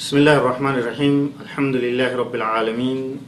بسم 0.00 0.16
الله 0.24 0.36
الرحمن 0.40 0.76
الرحيم 0.80 1.44
الحمد 1.44 1.76
لله 1.76 2.16
رب 2.16 2.32
العالمين 2.32 3.20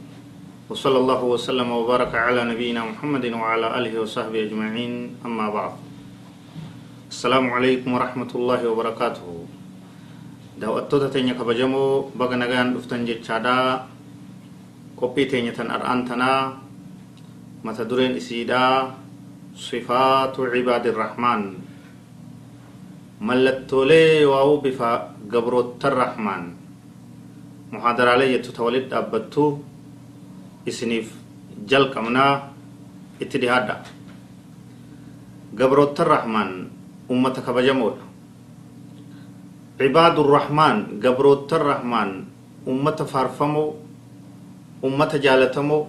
وصلى 0.73 0.97
الله 1.05 1.21
وسلم 1.21 1.69
وبارك 1.69 2.09
على 2.17 2.41
نبينا 2.49 2.81
محمد 2.81 3.25
وعلى 3.29 3.67
اله 3.77 3.93
وصحبه 4.01 4.49
اجمعين 4.49 5.21
اما 5.21 5.53
بعد 5.53 5.73
السلام 7.13 7.45
عليكم 7.45 7.89
ورحمه 7.93 8.31
الله 8.33 8.61
وبركاته 8.65 9.27
دعوة 10.57 10.89
توتتين 10.89 11.37
يكب 11.37 11.45
جمو 11.61 12.09
بغنغان 12.17 12.73
افتنجي 12.73 13.21
تشادا 13.21 13.85
كوبيتين 14.97 15.53
يتن 15.53 15.69
ارانتنا 15.69 16.57
متدرين 17.61 18.17
اسيدا 18.17 18.65
صفات 19.53 20.35
عباد 20.41 20.85
الرحمن 20.89 21.41
ملت 23.21 23.69
تولي 23.69 24.25
واو 24.25 24.57
بفا 24.65 24.91
قبرو 25.29 25.77
الرحمن 25.85 26.62
muhaadaraalee 27.73 28.29
jettu 28.33 28.63
walit 28.65 28.85
dhaabbattu 28.91 29.43
isiniif 30.71 31.07
jalqabnaa 31.69 32.33
itti 33.23 33.37
dhihaadha 33.41 33.75
gabroottan 35.59 36.07
rahmaan 36.13 36.51
ummata 37.13 37.41
kabajamoodha 37.47 38.03
cibaadu 39.77 40.21
rahmaan 40.35 40.77
gabroottan 41.03 41.61
rahmaan 41.71 42.11
ummata 42.73 43.05
faarfamoo 43.13 43.69
ummata 44.87 45.17
jaalatamoo 45.25 45.81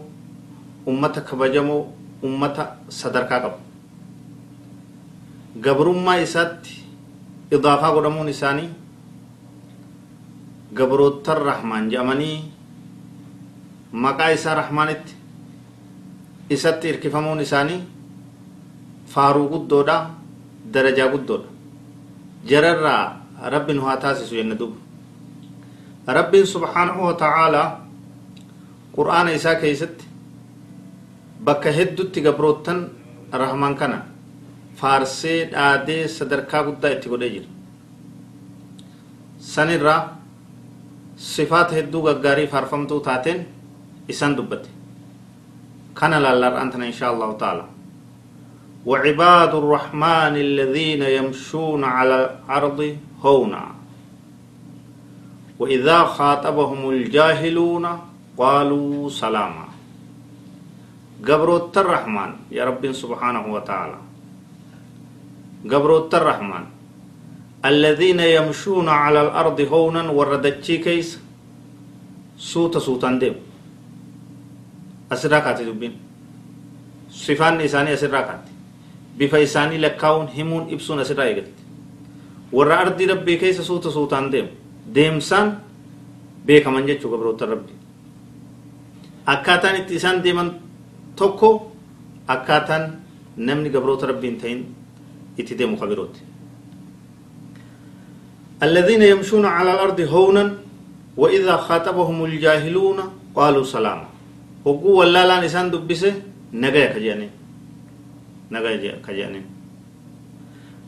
ummata 0.92 1.20
kabajamoo 1.28 1.82
ummata 2.28 2.62
sadarkaa 2.98 3.40
qabu 3.44 3.58
gabrummaa 5.64 6.16
isaatti 6.26 6.72
idaafaa 7.56 7.92
godhamuun 7.96 8.28
isaanii 8.34 8.68
gabroottan 10.74 11.38
rahmaan 11.48 11.90
jedhamanii 11.90 12.36
maqaa 14.04 14.30
isaa 14.36 14.54
rahmaanitti 14.60 15.12
isatti 16.56 16.88
irkifamuun 16.92 17.40
isaanii 17.46 17.80
faaruu 19.14 19.48
guddoodha 19.52 19.98
darajaa 20.74 21.08
guddoodha 21.14 21.48
jararraa 22.50 23.04
rabbi 23.54 23.78
haa 23.86 23.96
taasisu 24.06 24.34
jenna 24.40 24.58
duba 24.58 24.76
rabbiin 26.18 26.46
subhaanahu 26.46 27.06
wa 27.08 27.14
ta'aalaa 27.22 27.68
qur'aana 28.96 29.30
isaa 29.38 29.54
keeysatti 29.62 30.04
bakka 31.44 31.70
heddutti 31.78 32.20
gabroottan 32.26 32.90
rahmaan 33.32 33.74
kana 33.76 33.98
faarsee 34.76 35.38
dhaadee 35.52 36.08
sadarkaa 36.08 36.62
guddaa 36.64 36.90
itti 36.96 37.08
godhee 37.08 37.30
jira. 37.34 37.48
Sanirraa 39.38 40.00
sifaata 41.16 41.74
hedduu 41.74 42.02
gaggaarii 42.02 42.46
faarfamtuu 42.46 43.00
taateen 43.00 43.46
isaan 44.08 44.36
dubbate 44.36 44.68
kana 45.94 46.20
laallar'aan 46.20 46.70
tana 46.70 46.86
inshaa 46.86 47.10
allahu 47.10 47.38
taala 47.38 47.74
وعباد 48.84 49.52
الرحمن 49.54 50.34
الذين 50.36 51.02
يمشون 51.02 51.84
على 51.84 52.16
الأرض 52.20 52.96
هونا. 53.24 53.64
وإذا 55.58 56.04
خاطبهم 56.04 56.90
الجاهلون 56.90 57.84
قالوا 58.36 59.08
سلاما. 59.08 59.66
قبروت 61.24 61.78
الرحمن 61.78 62.30
يا 62.52 62.64
رب 62.68 62.92
سبحانه 62.92 63.44
وتعالى. 63.48 63.98
قبروت 65.64 66.12
الرحمن. 66.14 66.64
الذين 67.64 68.20
يمشون 68.20 68.88
على 68.88 69.20
الأرض 69.26 69.58
هونا 69.72 70.02
وردتشي 70.18 70.76
كيس 70.84 71.08
سوتا 72.38 72.78
سوتان 72.78 73.18
ديم 73.18 73.34
أسراكات 75.12 75.58
دبين 75.68 75.92
صفان 77.10 77.60
إساني 77.60 77.94
isaanii 79.18 79.78
lakkaa'uun 79.78 80.28
himuun 80.36 80.64
ibsuun 80.74 80.98
asirraa 80.98 81.26
eegalte 81.30 81.62
warra 82.56 82.78
ardii 82.84 83.06
rabbii 83.06 83.36
keessa 83.38 83.62
suuta 83.62 83.90
suutaan 83.90 84.32
deemu 84.32 84.48
deemsaan 84.94 85.60
beekaman 86.46 86.86
jechuu 86.86 87.10
gabroota 87.10 87.46
rabbii 87.46 87.76
akkaataan 89.26 89.76
itti 89.76 89.94
isaan 90.00 90.22
deeman 90.24 90.50
tokko 91.16 91.72
akkaataan 92.34 92.84
namni 93.36 93.70
gabroota 93.70 94.06
rabbii 94.06 94.30
hin 94.30 94.40
ta'in 94.40 94.60
itti 95.38 95.58
deemu 95.58 95.76
kabirooti 95.76 96.20
الذين 98.62 99.02
يمشون 99.02 99.44
على 99.46 99.74
الأرض 99.74 100.00
هونا 100.00 100.54
وإذا 101.16 101.56
خاطبهم 101.56 102.24
الجاهلون 102.24 102.98
قالوا 103.34 103.64
سلاما 103.64 104.08
وقوة 104.64 105.04
لا 105.04 105.26
لا 105.26 105.44
نسان 105.44 105.70
دبسه 105.70 106.22
نجايا 106.52 106.92
كجانين 106.94 107.30
نجا 108.50 109.00
كجانين 109.06 109.44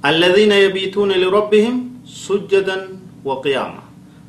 الذين 0.04 0.52
يبيتون 0.52 1.12
لربهم 1.12 1.74
سجدا 2.06 2.88
وقياما. 3.24 3.82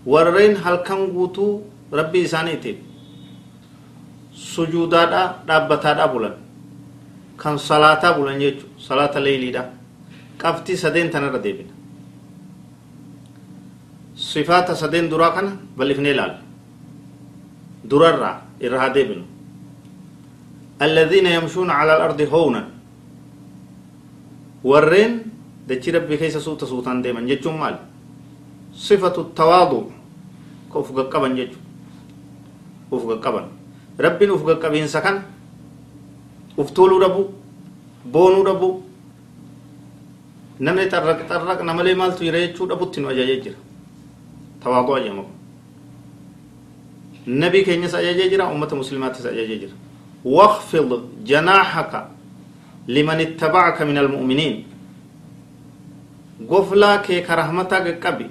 ورين 0.05 0.57
هل 0.57 0.75
كان 0.75 1.07
قوتو 1.13 1.61
ربي 1.93 2.27
سانيتي 2.27 2.75
سجودا 4.33 5.45
دابتا 5.47 6.05
بولن. 6.05 6.35
كان 7.37 7.57
صلاة 7.57 8.17
بولن 8.17 8.41
يجو 8.41 8.65
صلاة 8.79 9.19
ليلي 9.19 9.51
دا. 9.51 9.69
قفتي 10.39 10.75
سدين 10.75 11.09
صفات 14.17 14.71
سدين 14.81 15.09
درا 15.09 15.29
كان 15.29 15.47
بل 15.77 15.89
لال 16.17 16.33
درر 17.85 18.21
إرها 18.65 18.87
ديبنا 18.95 19.25
الذين 20.81 21.25
يمشون 21.37 21.69
على 21.69 21.91
الأرض 21.97 22.21
هونا 22.33 22.63
keessa 26.17 26.39
suuta 26.41 26.65
suutaan 26.65 27.03
deeman 27.03 27.27
jechuun 27.29 27.55
maal 27.61 27.75
sifatu 28.73 29.21
tawaadu 29.37 29.91
ka 30.71 30.79
uf 30.79 30.89
gaqqaban 30.97 31.35
jechu 31.39 31.59
uf 32.91 33.03
gaqqaban 33.09 33.45
rabbiin 33.99 34.31
uf 34.31 34.43
gaqqabiinsa 34.47 34.99
kan 35.05 35.17
uf 36.57 36.71
tuuluu 36.75 36.99
dhabu 37.03 37.23
boonuu 38.13 38.43
dhabu 38.47 38.69
namni 40.59 40.89
xarraq 40.93 41.19
xarraq 41.29 41.59
namalee 41.69 41.95
maaltu 42.01 42.23
jira 42.27 42.39
jechuu 42.45 42.67
dhabutti 42.71 43.01
nu 43.01 43.07
ajajee 43.13 43.39
jira 43.43 43.57
tawaadu 44.67 44.95
ajama 44.99 45.23
nabii 47.25 47.63
keenyas 47.63 47.93
ajajee 47.95 48.29
jira 48.29 48.47
ummata 48.51 48.75
muslimaattis 48.75 49.25
ajajee 49.25 49.59
jira 49.63 49.75
واخفض 50.25 51.01
جناحك 51.23 51.93
kee 57.05 57.21
ka 57.21 57.35
rahmataa 57.35 57.81
qaqqabi 57.85 58.25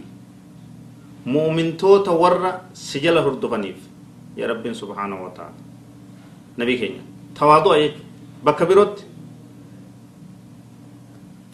mu'mintoota 1.27 2.13
warra 2.13 2.61
si 2.73 3.01
jala 3.01 3.21
hordofaniif 3.23 3.77
ya 4.37 4.47
rabbiin 4.47 4.75
subhaanahu 4.75 5.25
wa 5.25 5.31
ta'ala 5.37 5.57
nabii 6.59 6.79
keenya 6.79 7.03
tawaadu'a 7.39 7.79
jechu 7.81 8.01
bakka 8.45 8.67
birootti 8.67 9.05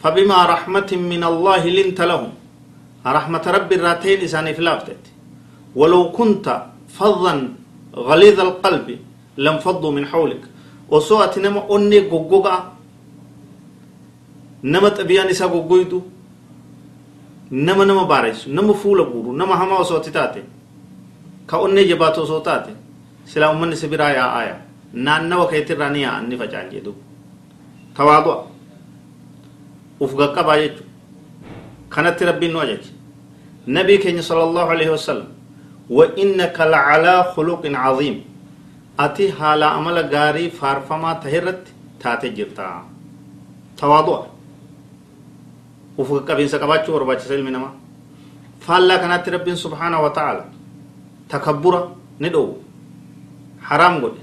فبما 0.03 0.45
رحمة 0.45 0.91
من 0.99 1.23
الله 1.23 1.63
لنت 1.69 2.01
لهم 2.01 2.31
رحمة 3.05 3.43
رب 3.47 3.71
الراتين 3.73 4.21
إسان 4.23 4.47
إفلافتت 4.47 5.03
ولو 5.75 6.11
كنت 6.11 6.47
فظا 6.97 7.33
غليظ 7.95 8.39
القلب 8.39 8.87
لم 9.37 9.55
فضوا 9.57 9.91
من 9.91 10.05
حولك 10.05 10.41
وسوء 10.89 11.39
نما 11.39 11.61
أني 11.75 11.99
غوغوغا 12.09 12.73
nama 14.63 14.89
xabiyaan 14.95 15.29
isaa 15.29 15.47
goggoytu 15.51 15.99
nama 17.51 17.85
nama 17.85 18.05
baareessu 18.07 18.49
nama 18.49 18.73
fuula 18.73 19.03
guuru 19.03 19.33
nama 19.35 19.57
hamaa 19.59 19.75
osoo 19.83 19.97
ati 19.97 20.11
taate 20.11 20.41
ka 21.45 21.57
onnee 21.57 21.83
jabaatu 21.87 22.21
osoo 22.23 22.39
taate 22.39 22.71
silaa 23.25 23.51
ummanni 23.51 23.75
si 23.75 23.87
biraa 23.87 24.09
yaa'aaya 24.19 24.55
naannawa 24.93 25.47
keetirraa 25.51 25.89
ni 25.89 26.01
yaa'an 26.05 26.29
ni 26.29 26.37
facaan 26.37 26.71
jedhu 26.71 26.95
tawaadu'a 27.97 28.37
uf 29.99 30.15
gaqqabaa 30.15 30.57
jechu 30.63 30.83
خنت 31.93 32.23
ربي 32.23 32.47
نواجه 32.47 32.85
نبي 33.67 33.97
كني 33.97 34.21
صلى 34.21 34.43
الله 34.43 34.65
عليه 34.73 34.89
وسلم. 34.95 35.29
وإنك 35.89 36.57
لعلى 36.59 37.15
خلق 37.35 37.63
عظيم. 37.83 38.17
أتي 38.99 39.25
حال 39.37 39.63
عمل 39.63 39.97
غاري 40.13 40.49
فارفما 40.49 41.13
تهرت 41.13 41.63
تاتي 42.01 42.29
جرتا 42.29 42.67
تواضع. 43.77 44.19
وفق 45.97 46.25
كبين 46.27 46.47
سكباتش 46.47 46.89
ورباتش 46.89 47.23
سيل 47.29 47.43
منما. 47.45 47.71
فالا 48.65 48.95
كانت 48.97 49.29
ربي 49.29 49.55
سبحانه 49.55 49.99
وتعالى. 50.01 50.45
تكبرا 51.29 51.81
ندو 52.21 52.45
حرام 53.61 53.93
قد. 54.05 54.15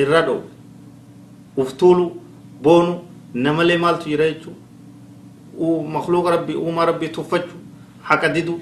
إرادو. 0.00 0.40
وفتولو. 1.56 2.06
بونو. 2.62 3.02
نملي 3.34 3.76
مالتو 3.76 4.10
يريتو. 4.10 4.50
Makluuqa 5.96 6.30
rabbii 6.36 6.56
uumaa 6.56 6.84
rabbii 6.86 7.08
tuffachuu 7.08 7.58
haqa 8.02 8.28
didu 8.28 8.60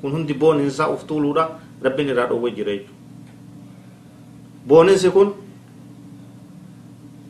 kun 0.00 0.10
hundi 0.12 0.34
booninsaa 0.34 0.88
uf 0.90 1.04
tuuluudha 1.06 1.48
rabbiin 1.82 2.08
irraa 2.08 2.26
dhoowwe 2.26 2.50
jira 2.50 2.72
jechuudha 2.72 3.00
booninsi 4.66 5.10
kun 5.10 5.32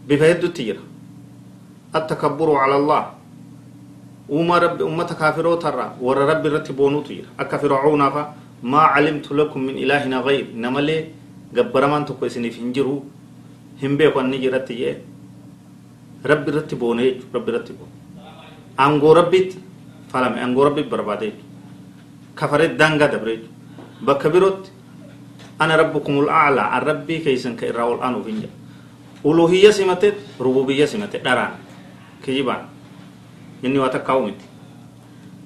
bifa 0.08 0.24
heddutti 0.24 0.64
jira. 0.64 0.80
Attakabburu 1.92 2.54
cala 2.56 2.74
allah. 2.74 3.04
Uumaa 4.30 4.58
rabbi 4.60 4.82
ummata 4.84 5.14
kaafirootarraa 5.14 5.96
warra 6.00 6.26
rabbi 6.26 6.48
irratti 6.48 6.72
boonuutu 6.72 7.12
jira. 7.14 7.28
Akka 7.38 7.58
fircauunaafa 7.58 8.34
maa 8.62 8.92
calimtu 8.94 9.34
lakum 9.34 9.62
min 9.64 9.78
ilaahina 9.78 10.22
gayr 10.22 10.46
namalee 10.54 11.10
gabbaramaan 11.54 12.04
tokko 12.04 12.26
isiniif 12.26 12.56
hin 12.56 12.72
jiru. 12.72 13.02
Hin 13.80 13.96
beeku 13.96 14.18
anni 14.20 14.38
jiratti 14.38 14.74
jee. 14.76 14.96
Rabbi 16.24 16.50
irratti 16.50 16.76
boone 16.76 17.04
rabbi 17.32 17.50
irratti 17.52 17.72
boone 17.72 18.01
aangoo 18.84 19.14
rabbitti 19.20 19.56
falame 20.12 20.38
aangoo 20.44 20.64
rabbitti 20.68 20.90
barbaade 20.94 21.28
kafaree 22.38 22.68
daangaa 22.80 23.08
dabre 23.14 23.34
bakka 24.06 24.28
birootti 24.34 24.70
ana 25.62 25.76
rabbukumul 25.82 26.28
a'laa 26.28 26.68
an 26.76 26.82
rabbii 26.90 27.20
keeysan 27.24 27.54
ka 27.58 27.64
irraa 27.70 27.86
ol 27.92 28.00
aanuuf 28.06 28.26
hin 28.30 28.38
jedha 28.42 28.56
uluhiyya 29.30 29.72
simate 29.78 30.08
rububiyya 30.44 30.86
simate 30.92 31.18
dharaan 31.26 31.54
kijibaan 32.24 32.64
inni 33.62 33.78
waa 33.82 33.92
takkaa'u 33.96 34.22
miti 34.26 34.44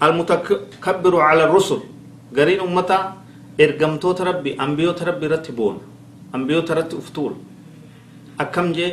almutakabbiru 0.01 1.19
cala 1.19 1.45
rusul 1.53 1.81
gariin 2.33 2.61
ummataa 2.61 3.03
ergamtoota 3.59 4.25
rabbi 4.25 4.55
ambiyoota 4.65 5.05
rabbi 5.09 5.25
irratti 5.29 5.53
boona 5.53 5.81
ambiyoota 6.33 6.73
irratti 6.75 6.97
uftuula 7.03 7.37
akkam 8.45 8.73
jee 8.77 8.91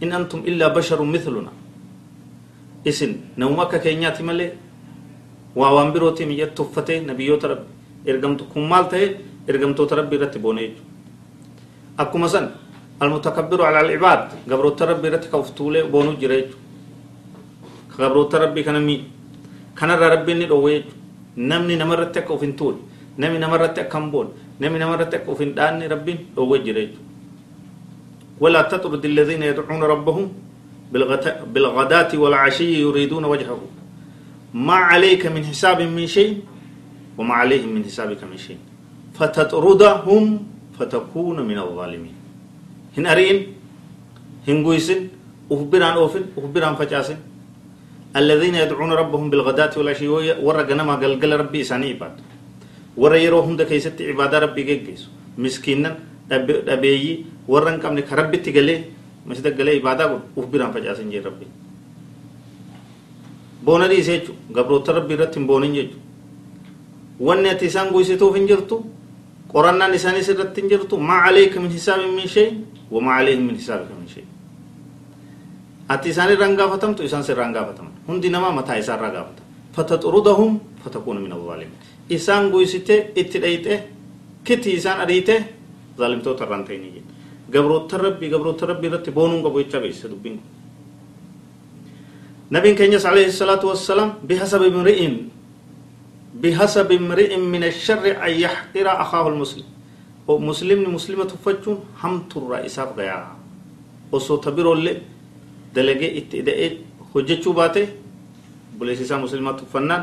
in 0.00 0.12
antum 0.12 0.40
illaa 0.50 0.70
basharun 0.76 1.08
mithluna 1.14 1.50
isin 2.90 3.12
namuma 3.36 3.62
akka 3.66 3.78
keenyaati 3.84 4.22
malee 4.22 4.50
waa 5.56 5.72
waan 5.76 5.92
birootiin 5.92 6.28
miyyatti 6.28 6.62
uffatee 6.62 7.00
nabiyyoota 7.08 7.48
rabbi 7.52 7.70
ergamtu 8.10 8.44
kun 8.52 8.68
maal 8.72 8.84
ta'e 8.92 9.06
ergamtoota 9.48 9.96
rabbi 10.00 10.16
irratti 10.16 10.38
boone 10.38 10.60
jechuudha. 10.60 10.84
Akkuma 11.98 12.28
san 12.28 12.46
almutakabbiru 13.00 13.64
ala 13.64 13.78
alcibaad 13.84 14.22
gabroota 14.48 14.86
rabbi 14.86 15.08
irratti 15.08 15.28
ka 15.32 15.38
uftuulee 15.44 15.82
boonuu 15.92 16.16
jira 16.20 16.36
jechuudha. 16.40 16.62
Ka 17.90 17.96
gabroota 18.02 18.38
rabbi 18.44 18.64
kana 18.64 18.80
mii 18.80 19.00
kanarraa 19.74 20.10
rabbi 20.14 20.32
inni 20.32 20.46
dhoowwe 20.46 20.72
jechuudha. 20.76 20.94
Namni 21.36 21.76
namarratti 21.76 22.18
akka 22.18 22.34
uf 22.34 22.42
hin 22.42 22.54
tuule 22.56 22.78
namni 23.18 23.38
namarratti 23.38 23.80
akka 23.80 23.98
hin 24.00 24.10
boone 24.10 24.30
namni 24.60 24.78
namarratti 24.78 25.16
akka 25.16 25.32
uf 25.32 25.40
hin 25.40 25.52
dhaanne 25.58 25.88
rabbiin 25.94 26.18
dhoowwe 26.36 26.58
jira 26.66 26.80
jechuudha. 26.80 27.04
Walaa 28.40 28.64
taxrudi 28.70 29.08
alladhiina 29.12 29.46
yadcuuna 29.50 29.86
rabbahum 29.94 30.28
بالغداة 30.92 32.10
والعشي 32.14 32.80
يريدون 32.80 33.24
وجهه. 33.24 33.60
ما 34.54 34.74
عليك 34.74 35.26
من 35.26 35.42
حساب 35.44 35.82
من 35.82 36.06
شيء 36.06 36.40
وما 37.18 37.34
عليهم 37.34 37.70
من 37.74 37.82
حسابك 37.84 38.24
من 38.24 38.38
شيء. 38.38 38.58
فتطردهم 39.18 40.24
فتكون 40.78 41.38
من 41.42 41.58
الظالمين. 41.58 42.16
هن 42.98 43.06
أرين؟ 43.06 43.38
هن 44.48 44.56
قويسن؟ 44.64 45.00
أخبران 45.52 45.94
أوفن؟ 45.96 46.24
أخبران 46.38 46.74
فجاسن؟ 46.76 47.18
الذين 48.16 48.54
يدعون 48.54 48.92
ربهم 48.92 49.30
بالغداة 49.30 49.72
والعشي 49.76 50.08
ورقنا 50.40 50.82
ما 50.82 50.94
قال 50.96 51.40
ربي 51.40 51.60
إساني 51.60 51.86
عباد 51.92 52.14
ورا 52.96 53.16
يروهم 53.16 53.56
دا 53.56 53.64
كيست 53.64 54.00
عبادة 54.00 54.38
ربي 54.38 54.62
جيس 54.62 55.02
مسكينا 55.38 56.16
dhabeeyyii 56.28 57.26
warra 57.48 57.70
hin 57.72 57.80
qabne 57.80 58.02
ka 58.02 58.16
masi 59.28 59.40
daggalee 59.46 59.76
ibaadaa 59.80 60.08
godhu 60.12 60.26
uf 60.40 60.46
biraan 60.52 60.72
facaasan 60.74 61.10
jee 61.12 61.22
rabbi 61.28 61.46
boona 63.64 63.88
dhiise 63.90 64.12
jechu 64.18 64.32
gabroota 64.56 64.92
rabbi 64.98 65.14
irratti 65.16 65.38
hin 65.38 65.46
boonin 65.50 65.72
jechu 65.78 65.96
wanni 67.28 67.48
ati 67.54 67.66
isaan 67.70 67.88
guysituuf 67.94 68.34
hin 68.36 68.46
jirtu 68.50 68.76
qorannaan 69.52 69.94
isaanis 69.98 70.28
irratti 70.34 70.60
hin 70.60 70.70
jirtu 70.72 70.94
maa 71.08 71.20
caleeka 71.26 71.60
min 71.64 71.70
hisaabi 71.76 72.06
min 72.18 72.28
shay 72.34 72.48
wamaa 72.90 73.16
caleehi 73.18 73.40
min 73.48 73.56
hisaabika 73.60 73.94
min 74.00 74.08
shay 74.14 74.24
ati 75.94 76.08
isaan 76.14 76.30
irraan 76.34 76.54
gaafatamtu 76.60 77.00
isaan 77.08 77.24
sirraan 77.28 77.52
gaafataman 77.56 77.92
hundi 78.08 78.28
namaa 78.36 78.52
mataa 78.60 78.76
isaa 78.82 78.96
irraa 78.98 79.10
gaafata 79.16 79.42
fataxurudahum 79.76 80.52
fatakuuna 80.84 81.20
min 81.24 81.32
alzaalimin 81.38 81.78
isaan 82.18 82.50
guysite 82.54 82.96
itti 83.20 83.38
dheyxe 83.44 83.74
kitii 84.46 84.74
isaan 84.80 84.98
ariite 85.04 85.36
zaalimtoota 85.98 86.44
irraan 86.46 86.64
ta'inii 86.68 86.92
jedha 86.96 87.12
رانتيني 87.54 87.54
جين 87.54 87.62
قبروت 87.62 87.94
ربي 87.94 88.34
قبروت 88.34 88.64
ربي 88.64 88.88
رتي 88.88 89.10
بونون 89.10 89.42
قبو 89.42 89.58
يتشابيس 89.58 90.06
دبين 90.06 90.40
نبي 92.52 92.74
كنيس 92.74 93.06
عليه 93.06 93.26
الصلاة 93.26 93.66
والسلام 93.66 94.14
بحسب 94.28 94.62
امرئ 94.62 95.00
بحسب 96.42 96.92
امرئ 96.92 97.36
من 97.36 97.64
الشر 97.64 98.04
أن 98.26 98.32
يحقر 98.40 98.86
أخاه 99.02 99.28
المسلم 99.28 99.64
ومسلم 100.28 100.94
مسلمة 100.94 101.30
هم 102.02 102.14
ترى 102.30 102.66
إساف 102.66 102.98
غيا 102.98 103.26
وصو 104.12 104.36
تبيرو 104.36 104.72
اللي 104.72 105.02
دلقي 105.74 106.18
اتدائي 106.18 106.78
حججو 107.14 107.52
باته 107.52 107.88
بلسيسا 108.80 109.16
مسلمة 109.16 109.52
تفنان 109.52 110.02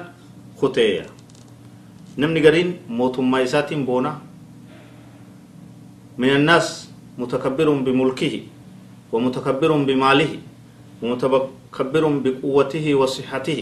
خطية 0.57 1.05
نمني 2.17 2.39
قرين 2.47 2.77
موتم 2.89 3.31
ما 3.31 3.43
إساتين 3.43 3.85
بونا 3.85 4.17
من 6.17 6.29
الناس 6.29 6.92
متكبر 7.17 7.67
بملكه 7.85 8.33
ومتكبر 9.13 9.71
بماله 9.87 10.31
ومتكبر 11.01 12.03
بقوته 12.25 12.85
وصحته 13.01 13.59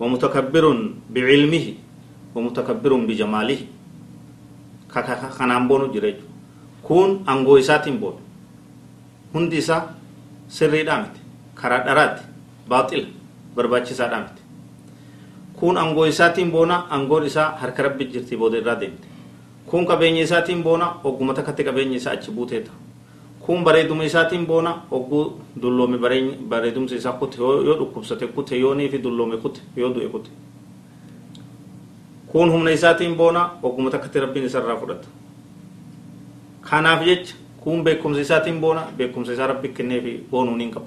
ومتكبر 0.00 0.64
بعلمه 1.14 1.66
ومتكبر 2.34 2.92
بجماله 3.08 3.60
kanaan 4.92 5.64
boonu 5.68 5.88
jira 5.88 6.12
kun 6.84 7.24
angoo 7.24 7.56
isaatiin 7.56 7.96
boonu 7.96 8.20
hundi 9.32 9.56
isaa 9.56 9.88
sirriidhaa 10.48 10.98
miti 11.02 11.20
karaa 11.56 11.80
dharaatti 11.86 12.22
baaxila 12.68 13.08
barbaachisaadhaa 13.56 14.20
miti 14.20 14.42
kun 15.56 15.78
angoo 15.80 16.04
isaatiin 16.12 16.52
boona 16.52 16.76
angoon 16.92 17.24
isaa 17.30 17.56
harka 17.60 17.82
rabbi 17.88 18.04
jirti 18.12 18.36
booda 18.36 18.60
irraa 18.60 18.76
deemte 18.80 19.08
kun 19.66 19.86
qabeenya 19.86 20.22
isaatiin 20.22 20.62
boona 20.62 20.94
ogguma 21.04 21.34
takkatti 21.34 21.64
qabeenya 21.64 21.96
isaa 21.96 22.12
achi 22.12 22.30
buuteeta 22.30 22.70
kun 23.40 23.64
bareeduma 23.64 24.04
isaatiin 24.04 24.46
boona 24.46 24.82
ogguu 24.90 25.40
dulloome 25.62 25.98
bareedumsa 26.48 26.94
isaa 26.94 27.12
kute 27.12 27.36
yoo 27.38 27.76
dhukkubsate 27.78 28.26
kute 28.26 28.56
yoo 28.58 28.74
niifi 28.74 28.98
dulloome 29.02 29.36
kute 29.36 29.60
yoo 29.76 29.90
du'e 29.94 30.08
kute 30.08 30.30
kun 32.26 32.50
humna 32.52 32.70
isaatiin 32.70 33.14
boona 33.16 33.50
ogguma 33.62 33.90
takkatti 33.90 34.20
rabbiin 34.20 34.46
isarraa 34.46 34.76
fudhata 34.76 35.08
kanaaf 36.70 37.04
jecha 37.04 37.34
kun 37.60 37.84
beekumsa 37.84 38.20
isaatiin 38.20 38.60
boona 38.60 38.82
beekumsa 38.96 39.32
isaa 39.32 39.46
rabbi 39.46 39.68
kenneefi 39.68 40.26
boonuu 40.30 40.56
niin 40.56 40.70
qabu 40.70 40.86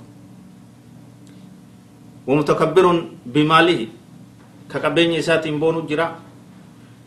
wamutakabbirun 2.27 3.17
bimaalihi 3.34 3.89
ka 4.67 4.79
qabeenya 4.79 5.17
isaatiin 5.20 5.60
boonu 5.60 5.82
jira 5.88 6.15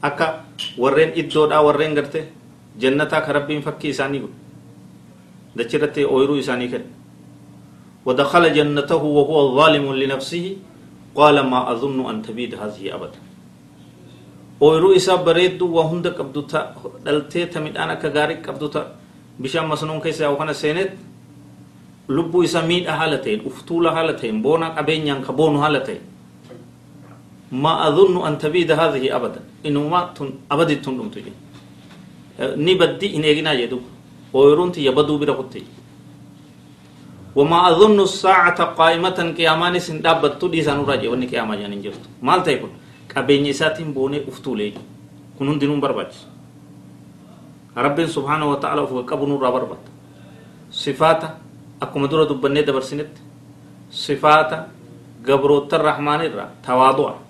akka 0.03 0.45
warreen 0.79 1.13
iddoodhaa 1.21 1.63
warreen 1.67 1.95
garte 1.95 2.21
jannataa 2.83 3.21
ka 3.27 3.33
rabbiin 3.33 3.63
fakkii 3.63 3.91
isaanii 3.97 4.21
godhe 4.21 4.37
dachirratti 5.59 6.05
ooyiruu 6.05 6.39
isaanii 6.45 6.69
kenne 6.69 6.99
ودخل 8.09 8.45
جنته 8.57 9.03
وهو 9.19 9.37
ظالم 9.59 9.85
لنفسه 10.01 10.47
قال 11.19 11.37
ما 11.45 11.61
أظن 11.73 11.99
أن 12.11 12.17
تبيد 12.23 12.55
هذه 12.57 12.95
أبدا 12.97 13.21
ooyiruu 14.61 14.95
isaa 14.99 15.17
bareeddu 15.23 15.71
waa 15.75 15.87
hunda 15.87 16.11
qabdu 16.11 16.43
ta 16.51 16.75
dhaltee 17.05 17.47
ta 17.47 17.61
midhaan 17.61 17.91
akka 17.95 18.09
gaarii 18.11 18.43
qabdu 18.43 18.67
ta 18.75 18.81
bishaan 19.39 19.69
masnuun 19.71 20.01
keessa 20.03 20.35
kana 20.35 20.55
seeneet 20.55 20.99
lubbuu 22.09 22.43
isaa 22.43 22.65
miidha 22.67 22.97
haala 22.99 23.19
ta'een 23.23 23.47
uftuula 23.47 23.93
haala 23.95 24.13
ta'een 24.19 24.43
boona 24.43 24.75
qabeenyaan 24.75 25.23
ka 25.23 25.33
boonu 25.33 25.63
haala 25.63 25.81
ta'een 25.87 26.03
ما 27.53 27.89
أظن 27.89 28.15
أن 28.27 28.35
تبيد 28.39 28.71
هذه 28.73 29.17
أبدا 29.17 29.41
إنما 29.67 30.13
تن 30.17 30.29
أبدا 30.53 30.75
تندم 30.85 31.09
تجي 31.15 31.33
ني 32.65 32.75
بدي 32.81 33.17
إن 33.17 33.25
إجنا 33.25 33.53
يدو 33.63 33.81
ويرون 34.37 34.73
يبدو 34.77 35.15
بركوتي 35.19 35.63
وما 37.39 37.59
أظن 37.71 37.99
الساعة 38.09 38.59
قائمة 38.81 39.19
قيامان 39.39 39.75
سندابت 39.79 40.33
تدي 40.43 40.61
سنوراجي 40.67 41.09
وني 41.09 41.27
قياما 41.33 41.55
جانين 41.61 41.81
جرت 41.85 42.05
مال 42.23 42.43
تيكون 42.45 42.73
boonee 43.95 44.23
uftuulee 44.31 44.75
kun 45.37 45.49
hundinuu 45.49 45.81
barbaachisa 45.81 46.27
rabbiin 47.77 48.09
subhaana 48.09 48.47
wa 48.47 48.57
ta'ala 48.57 48.83
of 48.83 48.93
qabu 49.07 49.27
nurraa 49.27 49.53
barbaada 49.53 49.91
sifaata 50.71 51.29
akkuma 51.81 52.07
dura 52.11 52.29
dubbannee 52.29 52.63
dabarsinetti 52.67 53.21
sifaata 53.91 54.67
gabroota 55.23 55.79
rahmaanirraa 55.79 56.49
tawaadu'a 56.67 57.28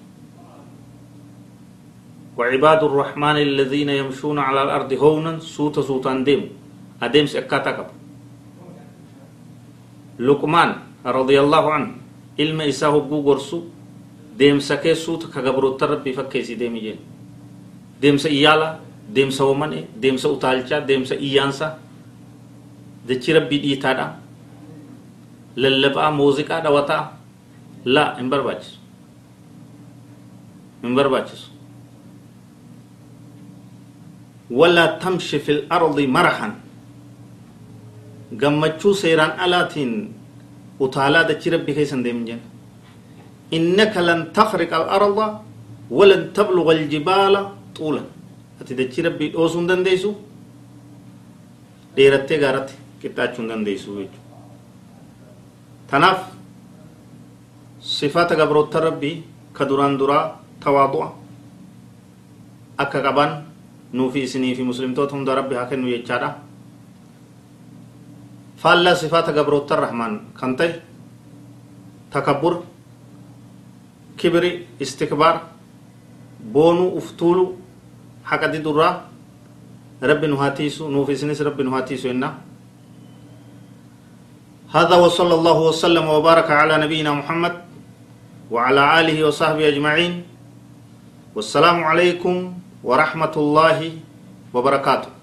وعباد 2.38 2.80
الرحمن 2.84 3.36
الذين 3.48 3.90
يمشون 3.90 4.38
على 4.38 4.60
الأرض 4.62 4.90
هونا 4.92 5.32
سوتا 5.42 5.82
سوتان 5.82 6.24
ديم 6.24 6.42
أديم 7.02 7.26
سكاتا 7.26 7.70
كب 7.76 7.88
لقمان 10.22 10.70
رضي 11.06 11.36
الله 11.40 11.64
عنه 11.74 11.88
علم 12.38 12.58
إساه 12.70 12.94
بو 13.10 13.20
غرسو 13.26 13.60
deemsa 14.38 14.78
keessuutu 14.78 15.26
ka 15.34 15.42
gabroota 15.42 15.86
rabbii 15.90 16.14
fakkeessi 16.14 16.54
deemi 16.54 16.78
jeen 16.80 16.98
deemsa 18.02 18.28
iyyaalaa 18.30 18.78
deemsa 19.14 19.42
wamane 19.44 19.88
deemsa 20.02 20.28
utaalchaa 20.30 20.78
deemsa 20.86 21.14
iyyaansa 21.18 21.74
dachi 23.08 23.32
rabbii 23.34 23.58
dhiitaadha 23.64 24.06
lallabaa 25.56 26.10
muuziqaa 26.14 26.60
dhawataa 26.62 27.02
laa 27.84 28.14
hin 28.18 28.30
barbaachisu 28.30 28.78
hin 30.86 30.94
barbaachisu 30.94 31.50
ولا 34.50 34.86
تمشي 35.02 35.38
في 35.38 35.52
الأرض 35.52 36.00
مرحا 36.00 36.48
gammachuu 38.40 38.92
seeraan 38.94 39.40
alaatiin 39.40 39.92
utaalaa 40.84 41.24
dachii 41.28 41.50
rabbii 41.54 41.74
keessan 41.74 42.04
deemin 42.04 42.26
jenna 42.28 42.44
innaka 43.56 44.00
lan 44.08 44.20
takriqa 44.36 44.76
al-arda 44.76 45.26
walan 45.98 46.22
tabluga 46.36 46.72
aljibaala 46.76 47.40
xuula 47.76 48.02
ati 48.60 48.74
dachii 48.80 49.02
rabbii 49.08 49.30
dhoosuu 49.32 49.58
hin 49.60 49.68
dandeeysu 49.70 50.10
dheerattee 51.96 52.38
gaaratti 52.44 52.74
qixxaachuu 53.00 53.40
hin 53.42 53.48
dandeeysu 53.52 53.88
jechuudha 53.96 54.20
tanaaf 55.90 56.20
sifaata 57.96 58.34
gabroota 58.40 58.80
rabbii 58.88 59.16
ka 59.56 59.64
duraan 59.72 59.98
duraa 59.98 60.24
tawaadu'a 60.64 61.08
akka 62.84 63.00
qaban 63.06 63.30
نوفي 63.94 64.26
سني 64.26 64.54
في 64.54 64.62
مسلم 64.62 64.94
توت 64.94 65.12
هم 65.16 65.24
ربي 65.24 65.56
هاك 65.56 65.72
نو 65.72 65.88
يجارا 65.88 66.30
فالا 68.58 68.92
صفات 68.94 69.30
غبروت 69.30 69.72
الرحمن 69.72 70.34
كنتي؟ 70.36 70.80
تكبر. 72.12 72.54
كبر 74.18 74.44
استكبار. 74.82 75.36
بونو 76.52 76.98
افتولو. 76.98 77.56
حق 78.24 78.44
دي 78.52 78.58
درا. 78.58 78.90
رب 80.02 80.22
نهاتيسو. 80.24 80.90
نوفي 80.90 81.14
سنس 81.16 81.40
ربي 81.42 81.62
نهاتيسو 81.62 82.10
إنا 82.10 82.34
هذا 84.74 84.96
وصلى 84.96 85.34
الله 85.34 85.58
وسلم 85.72 86.04
وبارك 86.04 86.50
على 86.50 86.74
نبينا 86.84 87.12
محمد 87.14 87.54
وعلى 88.50 88.82
آله 89.00 89.16
وصحبه 89.24 89.68
أجمعين. 89.68 90.14
والسلام 91.38 91.84
عليكم 91.84 92.34
ورحمة 92.88 93.34
الله 93.36 93.78
وبركاته. 94.54 95.17